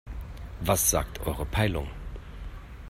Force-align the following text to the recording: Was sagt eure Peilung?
Was 0.61 0.89
sagt 0.89 1.19
eure 1.27 1.45
Peilung? 1.45 1.87